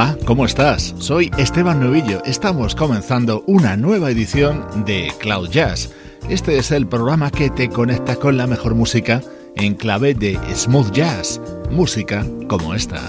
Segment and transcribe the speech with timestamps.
[0.00, 0.94] Hola, ¿cómo estás?
[1.00, 2.22] Soy Esteban Novillo.
[2.24, 5.90] Estamos comenzando una nueva edición de Cloud Jazz.
[6.28, 9.22] Este es el programa que te conecta con la mejor música
[9.56, 11.40] en clave de smooth jazz,
[11.72, 13.02] música como esta.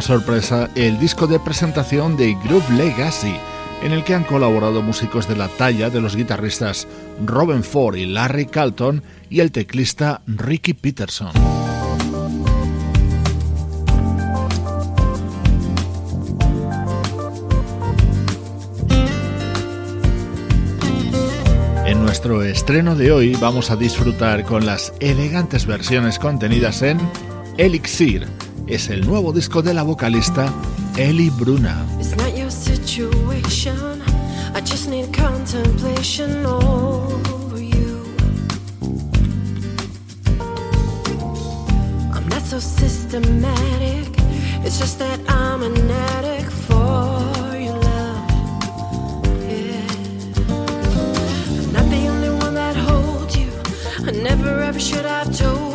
[0.00, 3.34] sorpresa el disco de presentación de Groove Legacy,
[3.82, 6.88] en el que han colaborado músicos de la talla de los guitarristas
[7.24, 11.32] Robin Ford y Larry Carlton y el teclista Ricky Peterson.
[21.86, 26.98] En nuestro estreno de hoy vamos a disfrutar con las elegantes versiones contenidas en
[27.58, 28.26] Elixir,
[28.66, 30.52] es el nuevo disco de la vocalista
[30.96, 31.86] Ellie Bruna.
[42.52, 44.08] so systematic.
[44.62, 48.30] It's just that I'm an addict for your love.
[49.48, 49.86] Yeah.
[51.62, 53.50] I'm not the only one that holds you.
[54.06, 55.71] I never ever should have told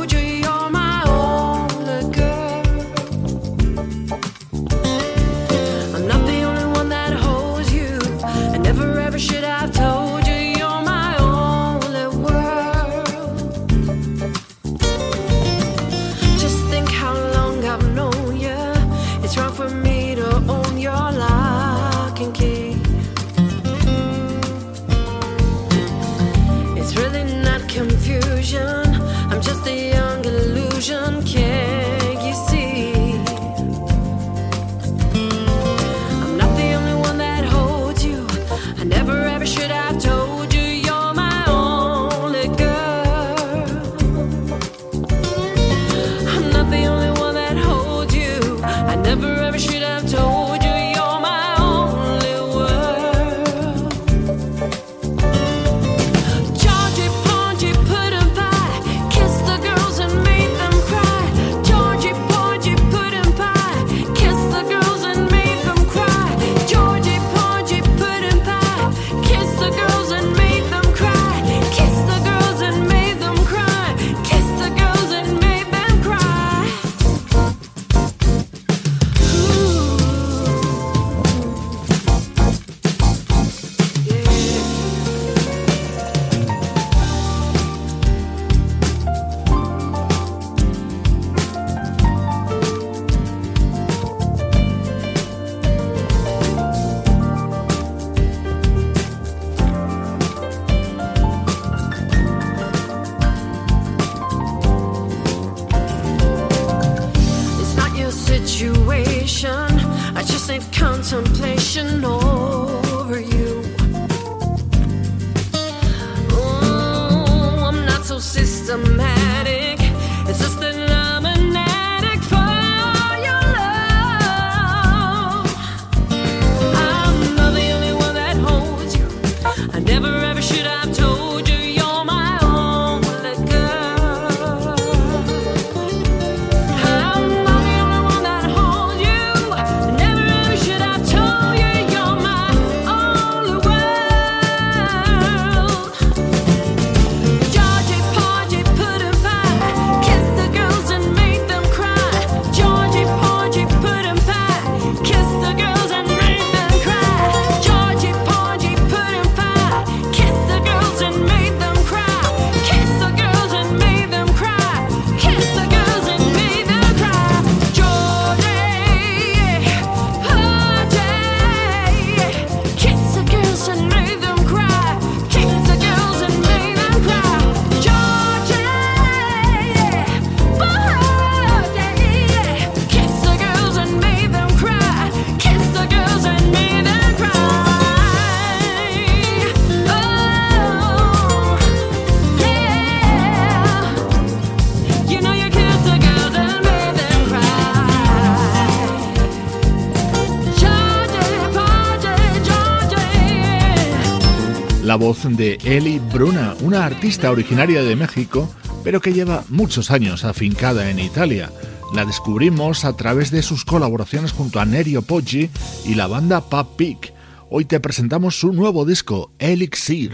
[205.08, 211.00] de Eli Bruna, una artista originaria de México, pero que lleva muchos años afincada en
[211.00, 211.50] Italia.
[211.94, 215.50] La descubrimos a través de sus colaboraciones junto a Nerio Poggi
[215.86, 217.14] y la banda Pub Peak.
[217.50, 220.12] Hoy te presentamos su nuevo disco, Elixir.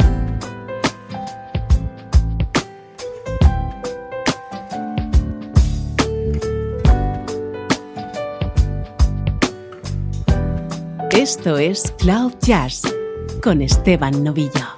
[11.09, 12.83] Esto es Cloud Jazz
[13.41, 14.72] con Esteban Novillo.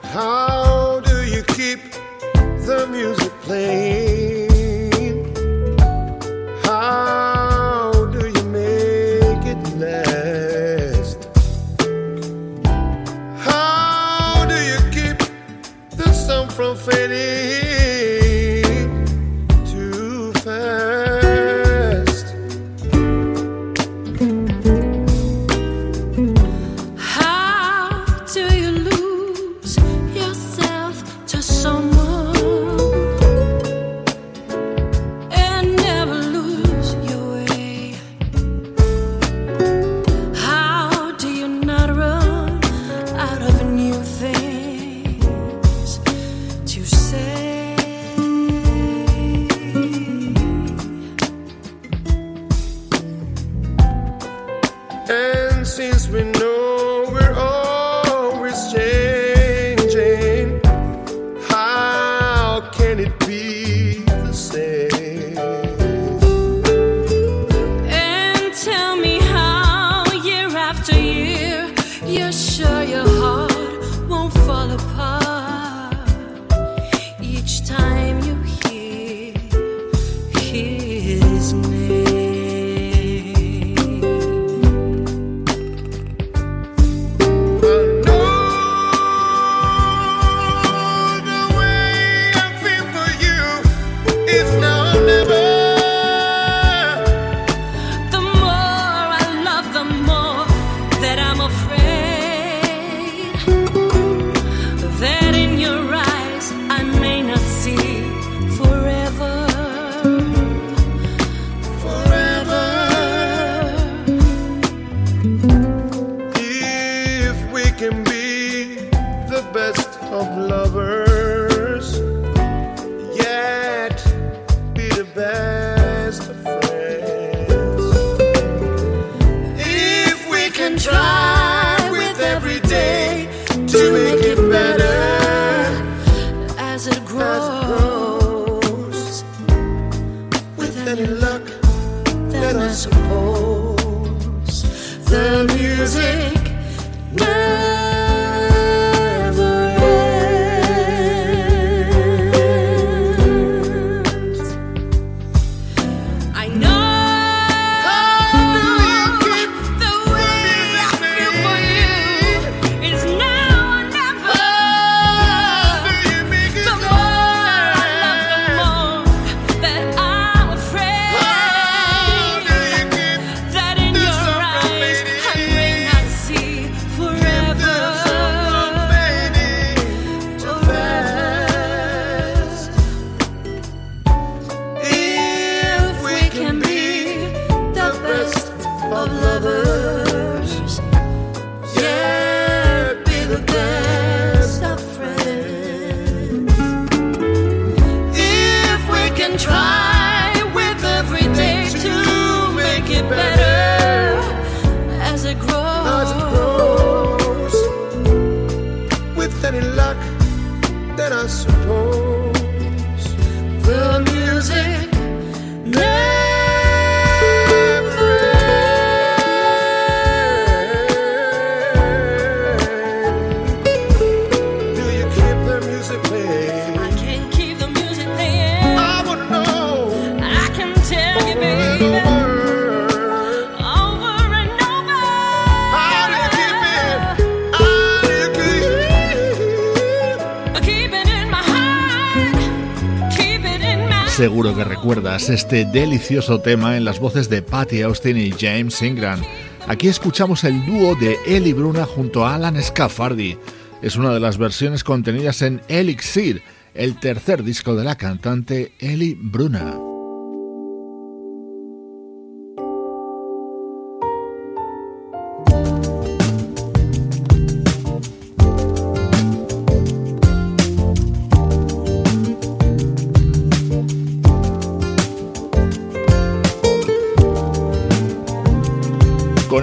[245.15, 249.21] Este delicioso tema en las voces de Patty Austin y James Ingram.
[249.65, 253.37] Aquí escuchamos el dúo de Eli Bruna junto a Alan Scaffardi.
[253.81, 256.43] Es una de las versiones contenidas en Elixir,
[256.73, 259.94] el tercer disco de la cantante Eli Bruna.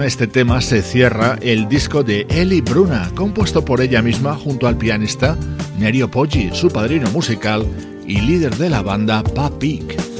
[0.03, 4.67] con este tema se cierra el disco de Eli Bruna, compuesto por ella misma junto
[4.67, 5.37] al pianista
[5.79, 7.65] Nerio Poggi, su padrino musical
[8.05, 10.12] y líder de la banda Papik.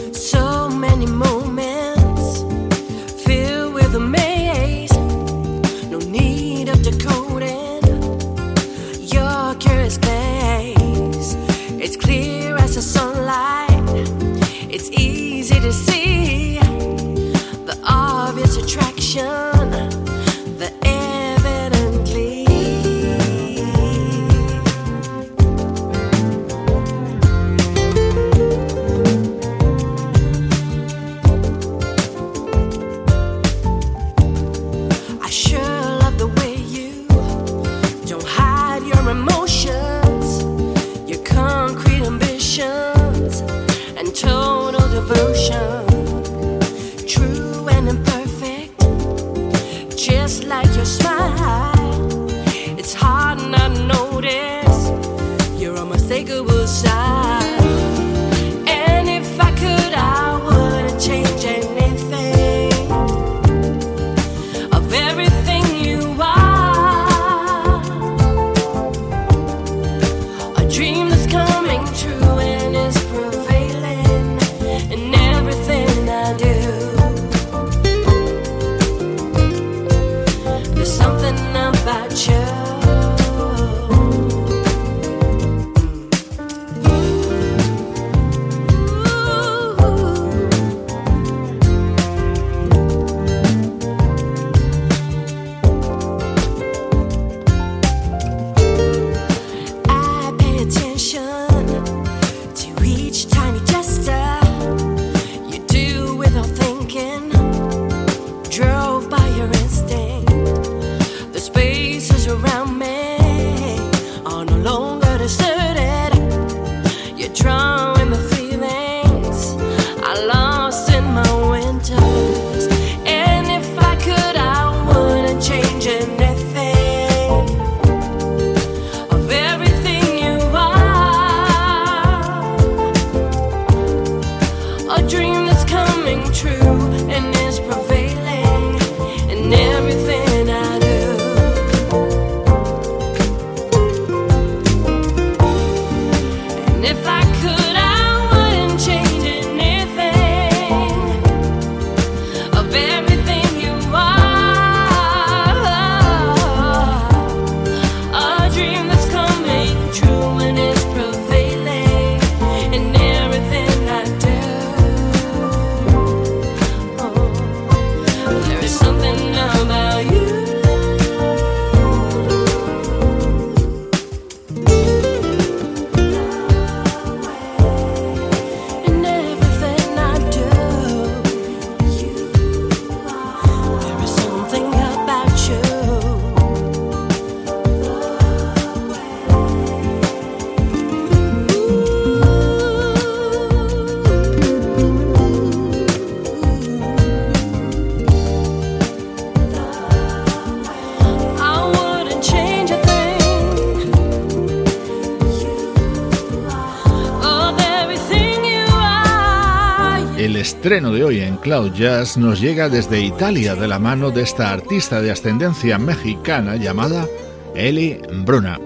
[211.04, 215.12] hoy en Cloud Jazz nos llega desde Italia de la mano de esta artista de
[215.12, 217.08] ascendencia mexicana llamada
[217.56, 218.60] Eli Bruna.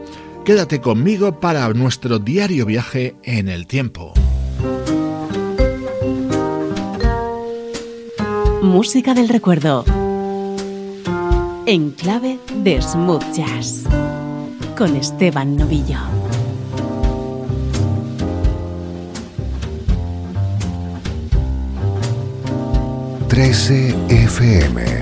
[0.46, 4.14] Quédate conmigo para nuestro diario viaje en el tiempo.
[8.62, 9.86] Música del recuerdo.
[11.66, 13.84] En clave de smooth jazz.
[14.78, 16.17] Con Esteban Novillo.
[23.38, 24.97] 13 FM.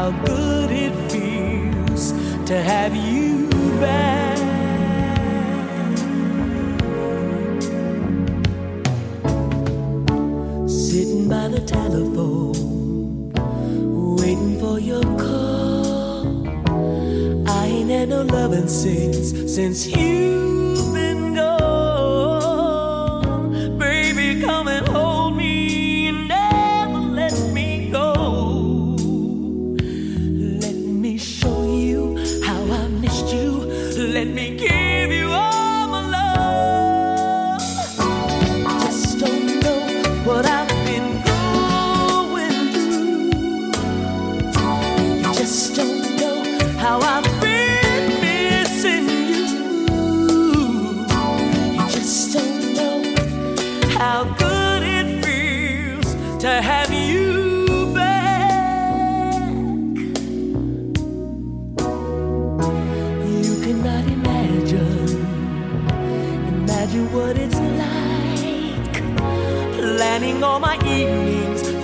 [0.00, 2.12] how good it feels
[2.48, 3.46] to have you
[3.78, 4.38] back.
[10.66, 13.30] Sitting by the telephone,
[14.16, 16.48] waiting for your call.
[17.46, 20.29] I ain't had no loving since, since you.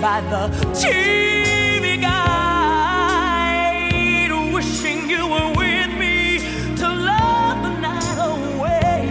[0.01, 2.31] by the TV guide,
[4.53, 6.39] wishing you were with me
[6.75, 9.07] to love the night away.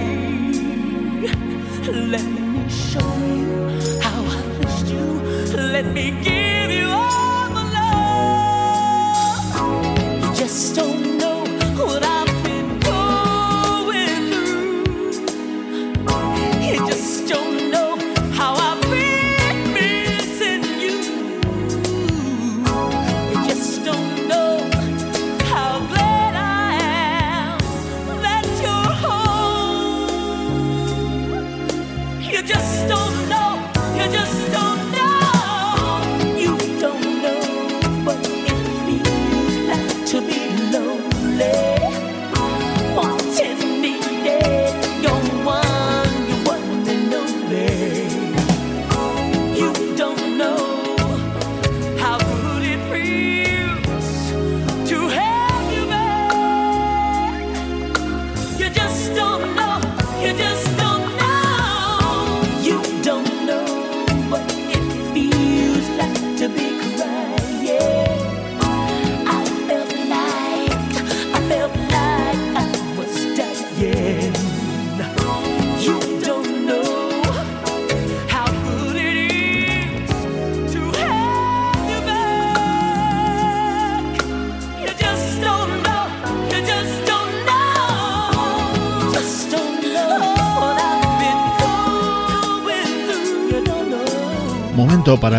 [1.93, 3.53] Let me show you
[4.01, 5.07] how I missed you.
[5.57, 6.36] Let me give.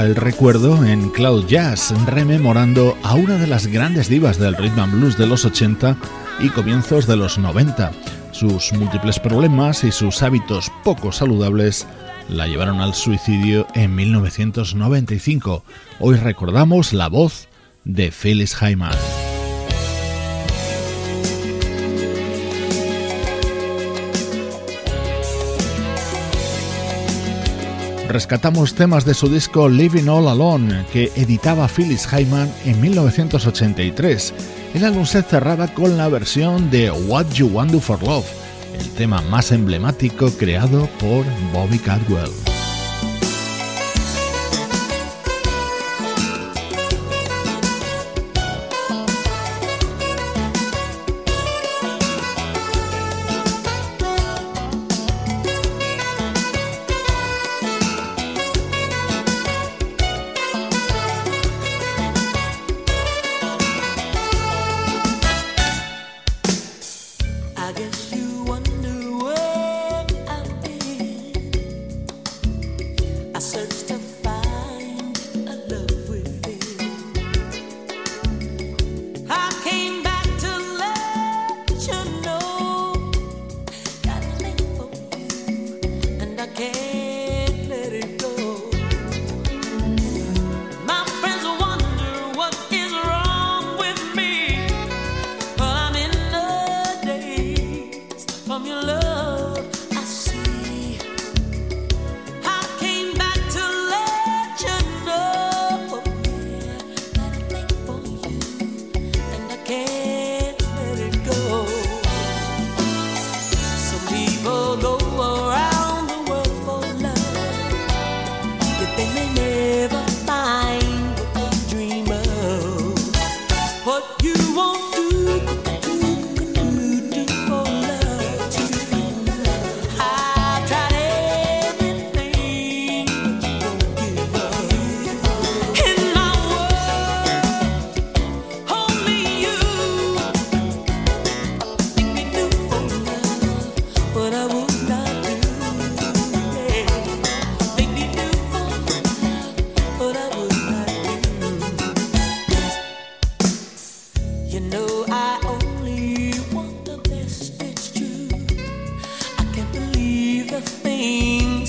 [0.07, 4.93] el recuerdo en Cloud Jazz, rememorando a una de las grandes divas del rhythm and
[4.93, 5.97] blues de los 80
[6.39, 7.91] y comienzos de los 90.
[8.31, 11.85] Sus múltiples problemas y sus hábitos poco saludables
[12.29, 15.65] la llevaron al suicidio en 1995.
[15.99, 17.49] Hoy recordamos la voz
[17.83, 18.95] de Phyllis Hyman.
[28.07, 34.33] rescatamos temas de su disco Living All Alone, que editaba Phyllis Hyman en 1983.
[34.73, 38.25] El álbum se cerraba con la versión de What You Want Do For Love,
[38.79, 42.46] el tema más emblemático creado por Bobby Caldwell.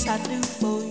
[0.08, 0.87] I do for you.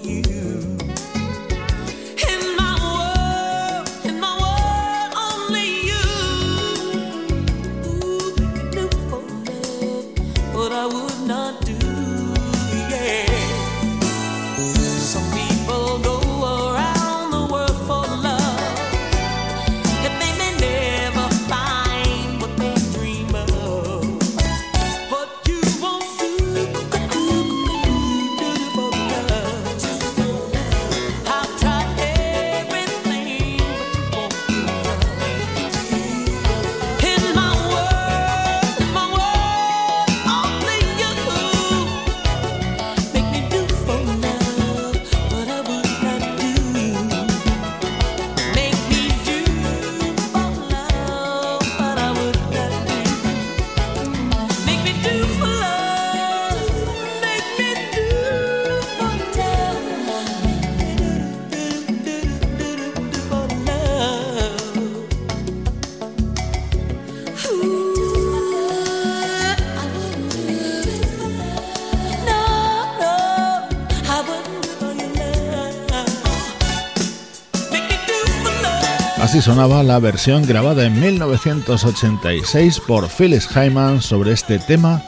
[79.48, 85.02] Sonaba la versión grabada en 1986 por Phyllis Hyman sobre este tema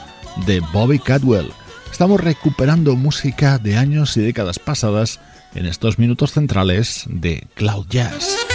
[0.46, 1.52] de Bobby Cadwell.
[1.92, 5.20] Estamos recuperando música de años y décadas pasadas
[5.54, 8.49] en estos minutos centrales de Cloud Jazz.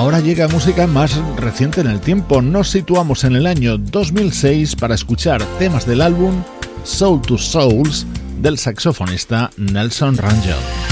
[0.00, 2.40] Ahora llega música más reciente en el tiempo.
[2.40, 6.42] Nos situamos en el año 2006 para escuchar temas del álbum
[6.84, 8.06] Soul to Souls
[8.40, 10.89] del saxofonista Nelson Rangel.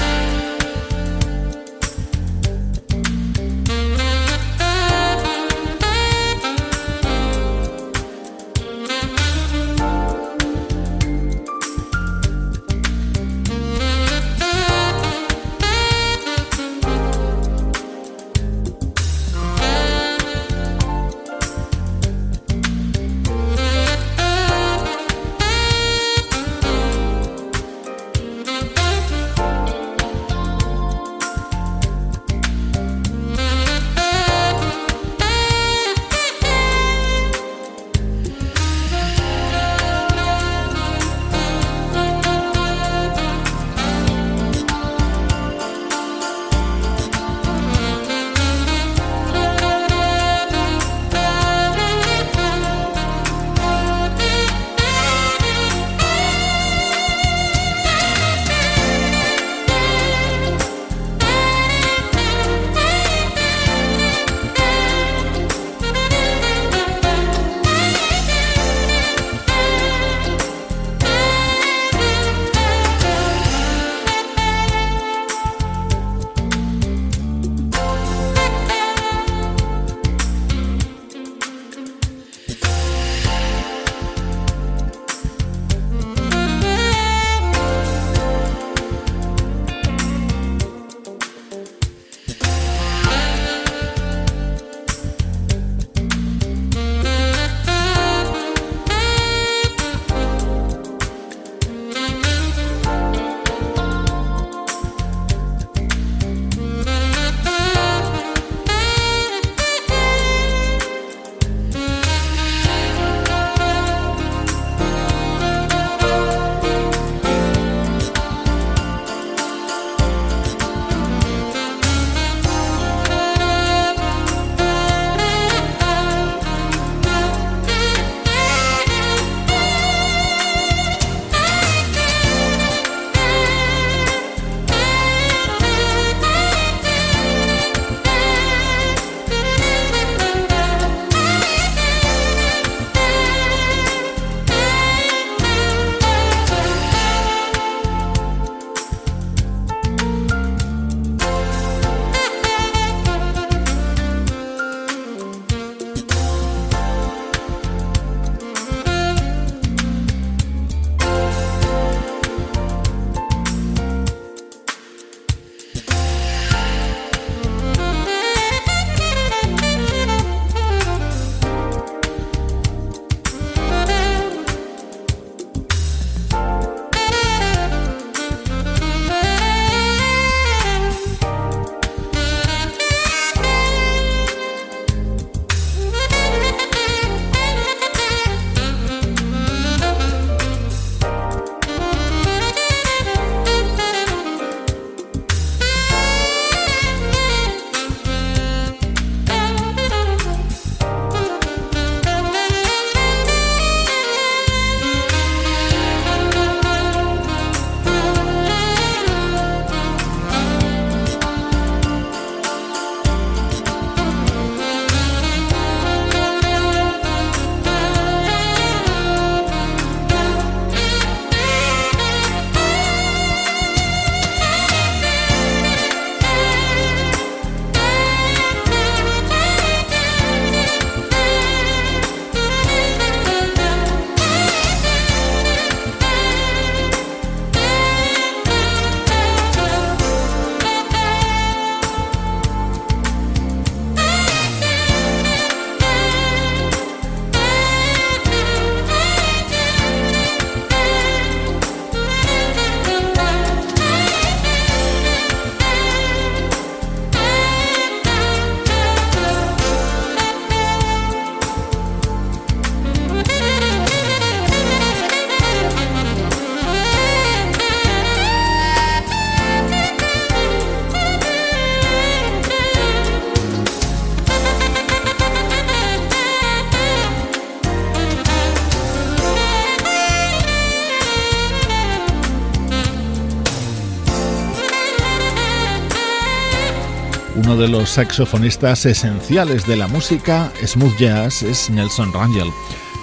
[287.58, 292.52] Uno de los saxofonistas esenciales de la música smooth jazz es Nelson Rangel.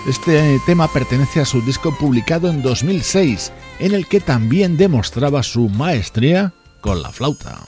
[0.08, 5.68] Este tema pertenece a su disco publicado en 2006, en el que también demostraba su
[5.68, 7.65] maestría con la flauta.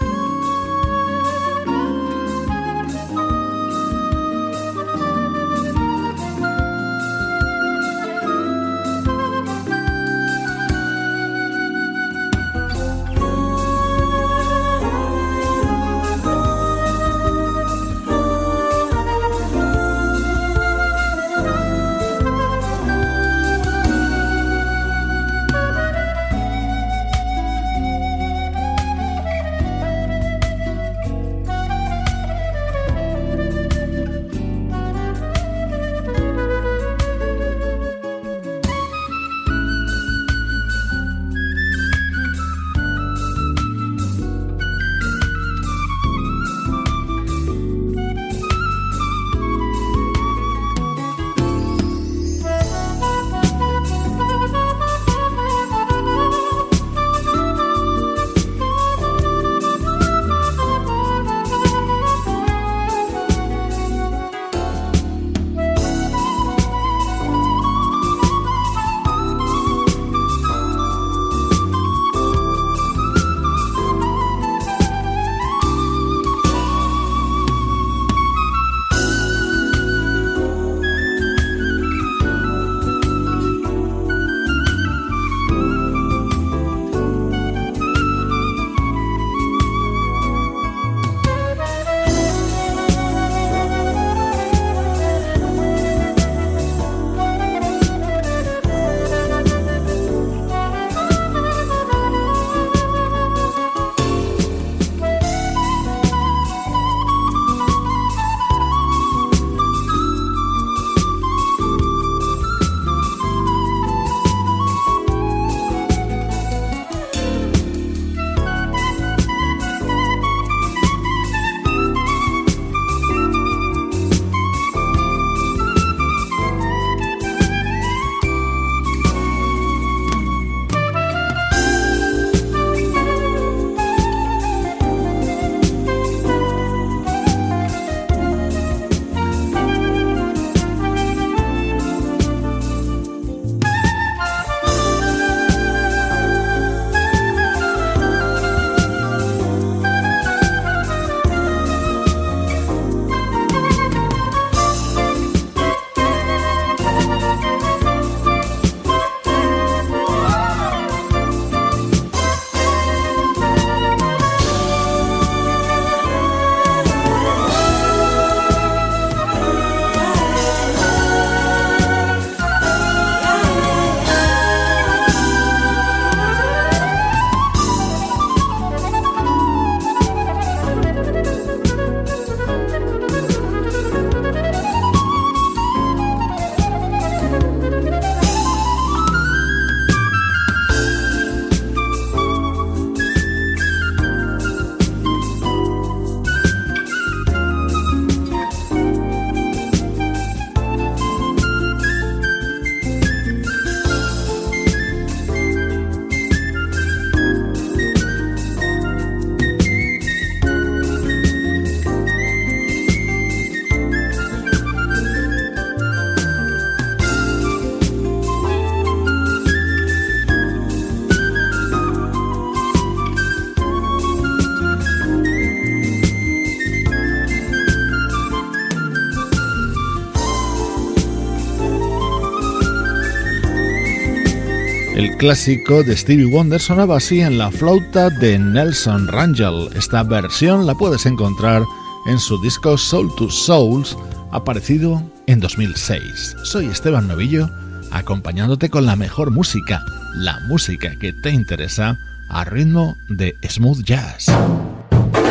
[235.18, 239.70] Clásico de Stevie Wonder sonaba así en la flauta de Nelson Rangel.
[239.76, 241.64] Esta versión la puedes encontrar
[242.08, 243.98] en su disco Soul to Souls,
[244.32, 246.36] aparecido en 2006.
[246.44, 247.50] Soy Esteban Novillo,
[247.92, 249.84] acompañándote con la mejor música,
[250.16, 251.98] la música que te interesa
[252.30, 254.28] a ritmo de smooth jazz.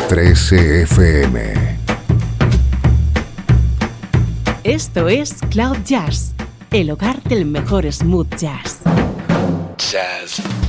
[0.08, 1.54] 13 FM.
[4.64, 6.32] Esto es Cloud Jazz,
[6.72, 8.80] el hogar del mejor smooth jazz.
[9.96, 10.65] Jazz.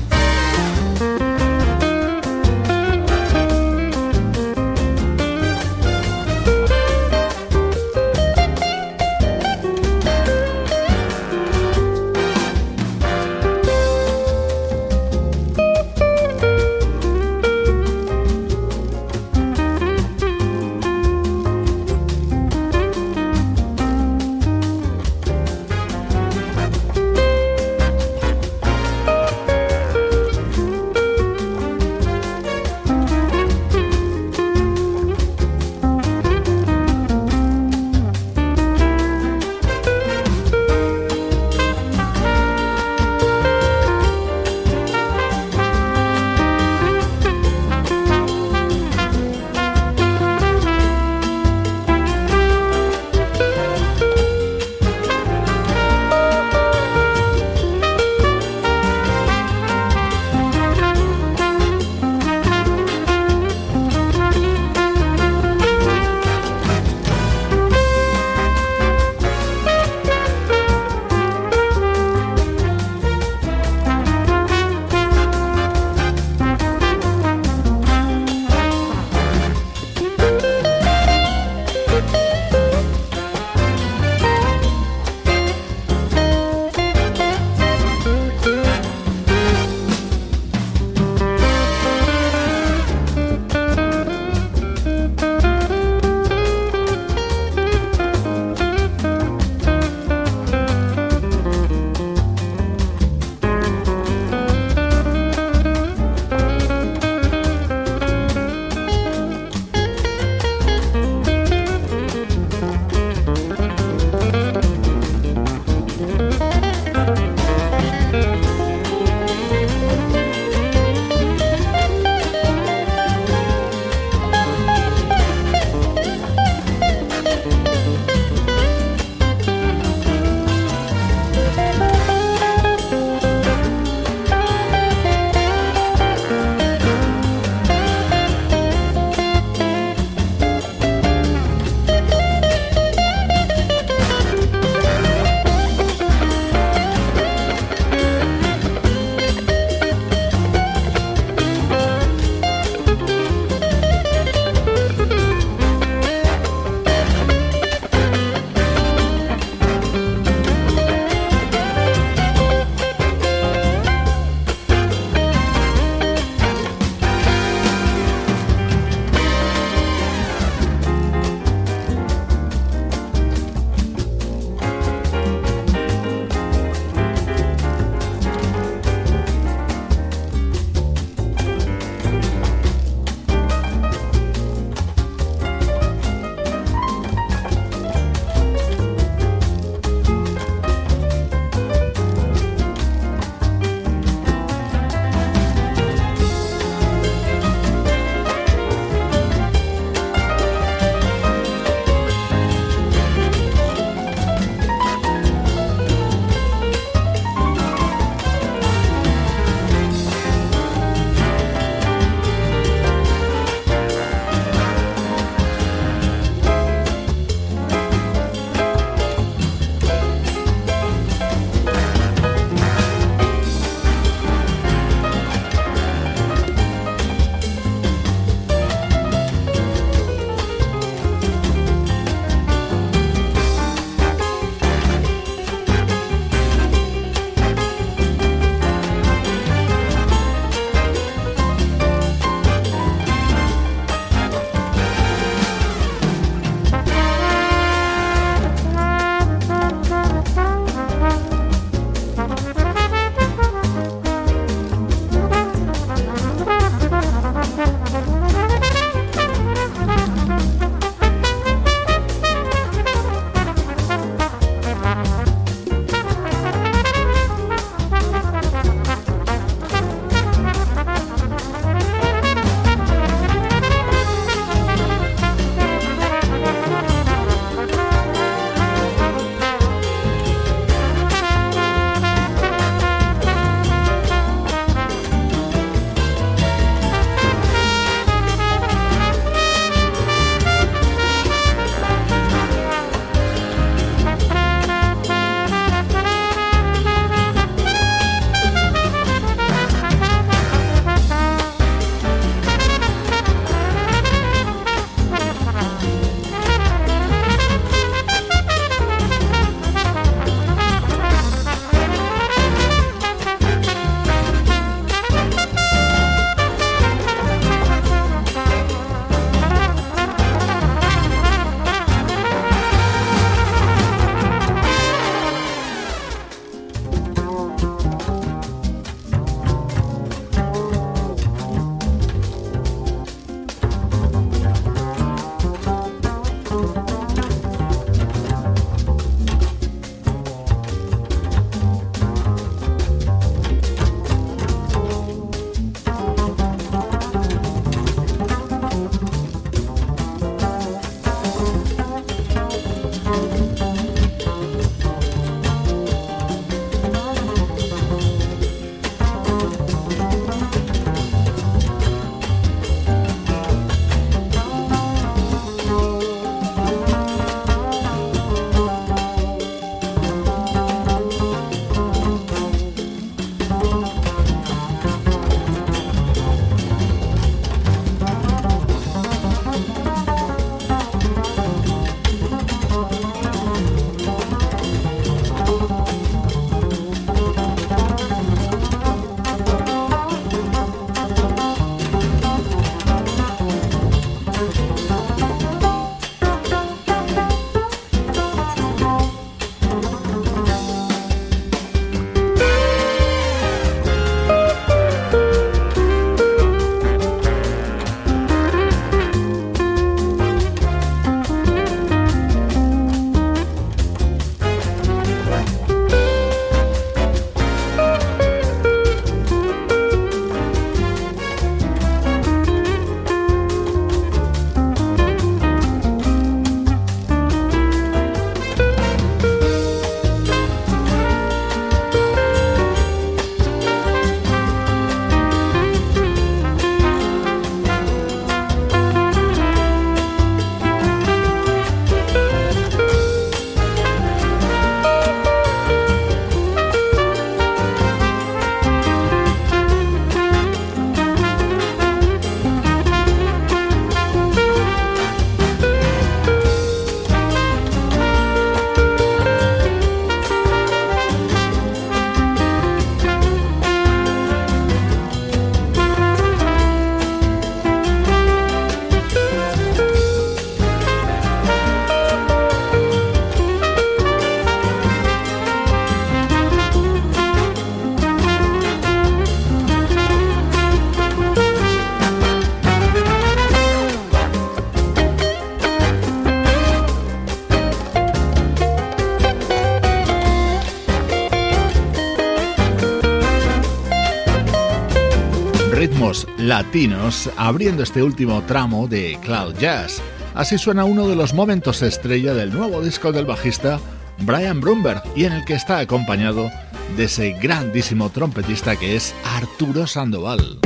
[497.38, 499.99] Abriendo este último tramo de Cloud Jazz.
[500.36, 503.80] Así suena uno de los momentos estrella del nuevo disco del bajista
[504.19, 506.51] Brian Brumberg y en el que está acompañado
[506.95, 510.59] de ese grandísimo trompetista que es Arturo Sandoval.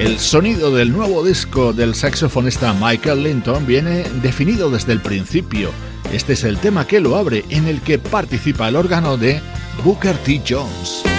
[0.00, 5.70] El sonido del nuevo disco del saxofonista Michael Linton viene definido desde el principio.
[6.12, 9.40] Este es el tema que lo abre en el que participa el órgano de
[9.82, 10.38] Booker T.
[10.38, 11.17] Jones.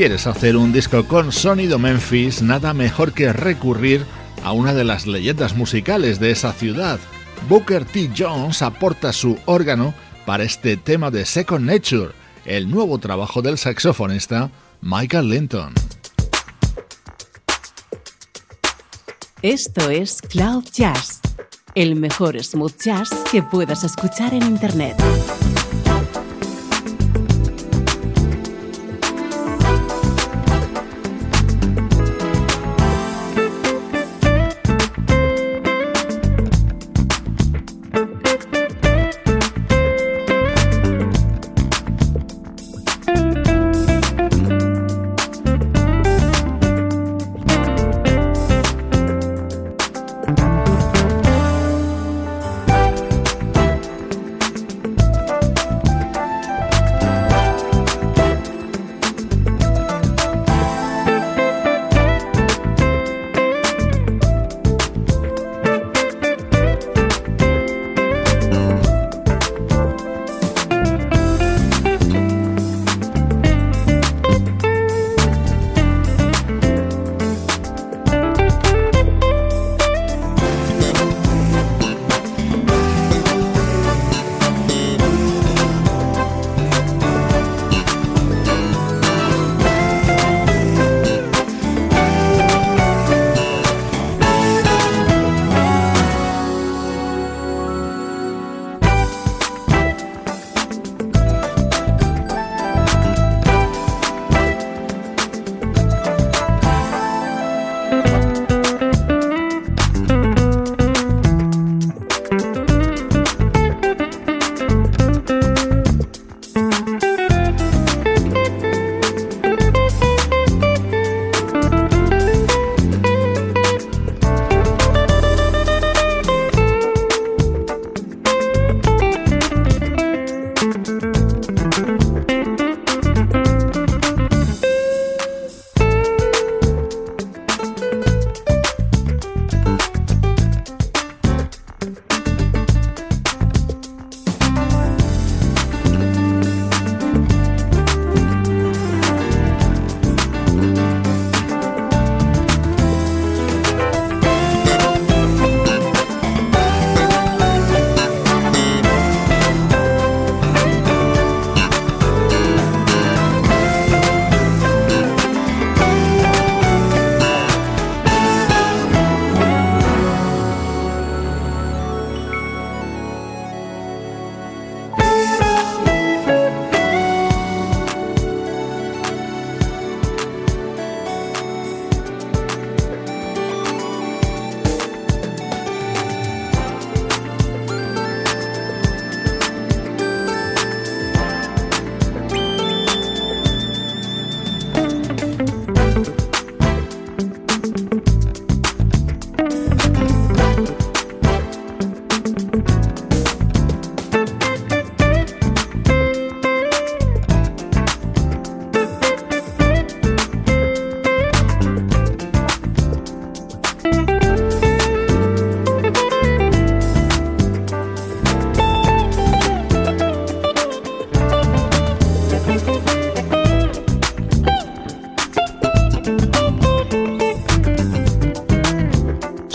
[0.00, 4.06] Quieres hacer un disco con sonido Memphis, nada mejor que recurrir
[4.42, 6.98] a una de las leyendas musicales de esa ciudad.
[7.50, 8.08] Booker T.
[8.16, 9.92] Jones aporta su órgano
[10.24, 12.12] para este tema de Second Nature,
[12.46, 15.74] el nuevo trabajo del saxofonista Michael Linton.
[19.42, 21.20] Esto es Cloud Jazz,
[21.74, 24.96] el mejor smooth jazz que puedas escuchar en Internet.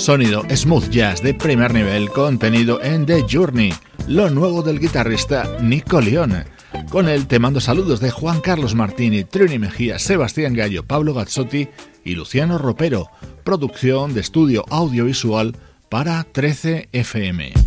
[0.05, 3.73] Sonido smooth jazz de primer nivel contenido en The Journey,
[4.07, 6.45] lo nuevo del guitarrista Nico Leone.
[6.91, 11.69] Con él te mando saludos de Juan Carlos Martini, Trini Mejía, Sebastián Gallo, Pablo Gazzotti
[12.03, 13.09] y Luciano Ropero.
[13.43, 15.55] Producción de estudio audiovisual
[15.89, 17.64] para 13 FM.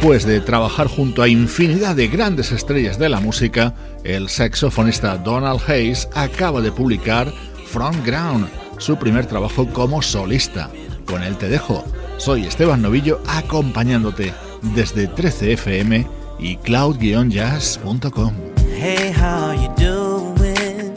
[0.00, 3.74] Después de trabajar junto a infinidad de grandes estrellas de la música,
[4.04, 7.32] el saxofonista Donald Hayes acaba de publicar
[7.66, 10.70] Front Ground, su primer trabajo como solista.
[11.04, 11.84] Con él te dejo.
[12.16, 14.32] Soy Esteban Novillo acompañándote
[14.62, 16.06] desde 13fm
[16.38, 18.34] y cloud-jazz.com.
[18.80, 20.94] Hey, how you doing?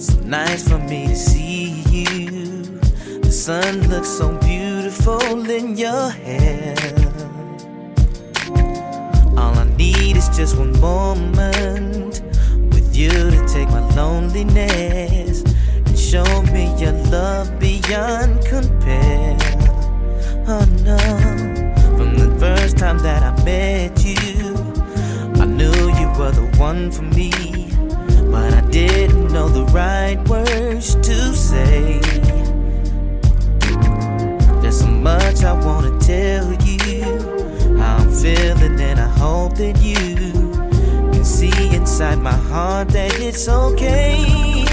[0.00, 2.80] So nice for me to see you.
[3.20, 7.01] The sun looks so beautiful in your hair.
[9.36, 12.22] All I need is just one moment
[12.72, 15.42] with you to take my loneliness
[15.86, 19.36] and show me your love beyond compare.
[20.46, 20.98] Oh no,
[21.96, 24.54] from the first time that I met you,
[25.40, 27.30] I knew you were the one for me,
[28.30, 32.00] but I didn't know the right words to say.
[34.60, 37.41] There's so much I wanna tell you,
[37.82, 40.30] I'm feeling, and I hope that you
[41.12, 44.71] can see inside my heart that it's okay.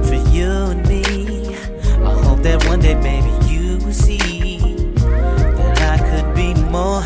[0.00, 1.56] Meant for you and me,
[2.04, 4.58] I hope that one day maybe you will see
[4.96, 7.02] that I could be more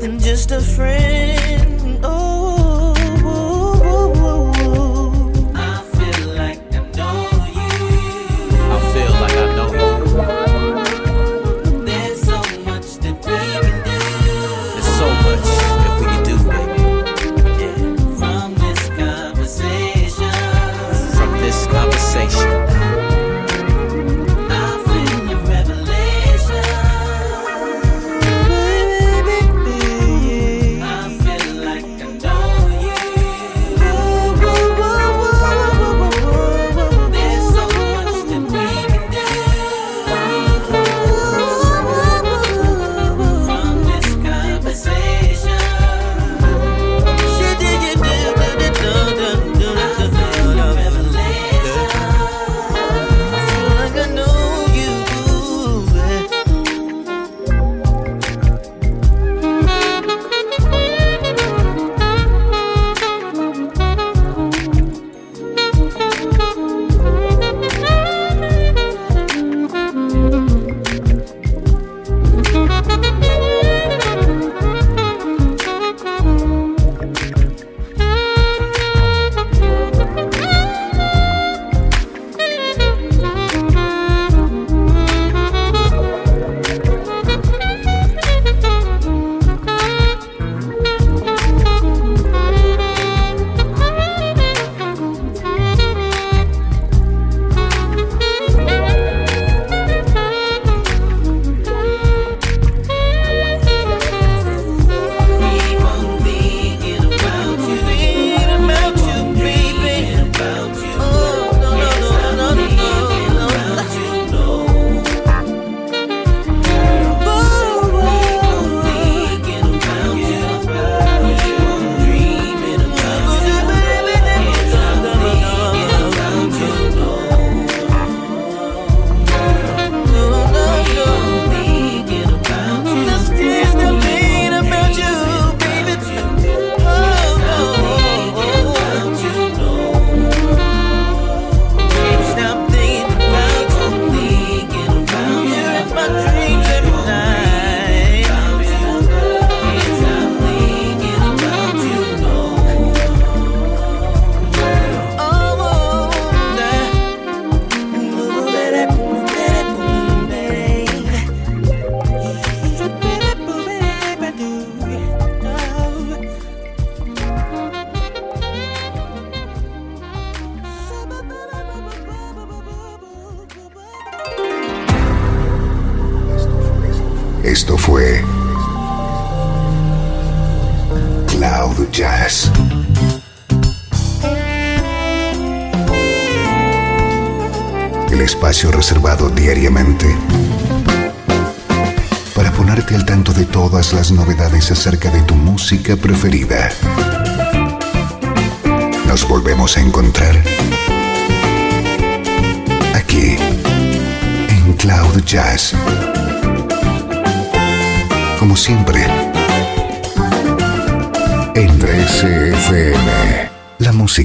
[0.00, 1.69] than just a friend.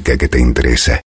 [0.01, 1.01] Que te interesa.